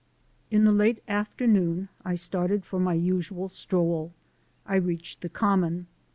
In 0.49 0.63
the 0.63 0.71
late 0.71 1.03
afternoon 1.07 1.87
I 2.03 2.15
started 2.15 2.65
for 2.65 2.79
my 2.79 2.95
usual 2.95 3.47
stroll. 3.49 4.11
I 4.65 4.73
reached 4.77 5.21
the 5.21 5.29
Common. 5.29 5.85